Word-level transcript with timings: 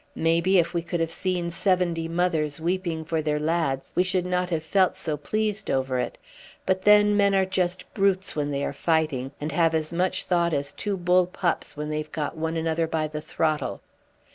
Maybe, 0.17 0.57
if 0.57 0.73
we 0.73 0.81
could 0.81 0.99
have 0.99 1.11
seen 1.11 1.51
seventy 1.51 2.07
mothers 2.07 2.59
weeping 2.59 3.05
for 3.05 3.21
their 3.21 3.37
lads, 3.39 3.91
we 3.93 4.01
should 4.01 4.25
not 4.25 4.49
have 4.49 4.63
felt 4.63 4.95
so 4.95 5.15
pleased 5.15 5.69
over 5.69 5.99
it; 5.99 6.17
but 6.65 6.81
then, 6.81 7.15
men 7.15 7.35
are 7.35 7.45
just 7.45 7.85
brutes 7.93 8.35
when 8.35 8.49
they 8.49 8.65
are 8.65 8.73
fighting, 8.73 9.31
and 9.39 9.51
have 9.51 9.75
as 9.75 9.93
much 9.93 10.23
thought 10.23 10.53
as 10.53 10.71
two 10.71 10.97
bull 10.97 11.27
pups 11.27 11.77
when 11.77 11.89
they've 11.89 12.11
got 12.11 12.35
one 12.35 12.57
another 12.57 12.87
by 12.87 13.07
the 13.07 13.21
throttle. 13.21 13.79